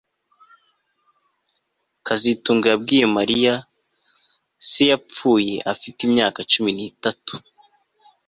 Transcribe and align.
kazitunga 2.05 2.65
yabwiye 2.73 3.05
Mariya 3.17 3.53
se 4.69 4.83
yapfuye 4.91 5.55
afite 5.73 5.99
imyaka 6.07 6.39
cumi 6.51 6.71
nitatu 6.77 7.33